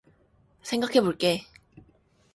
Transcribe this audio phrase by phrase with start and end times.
[0.63, 1.43] 생각해 볼게.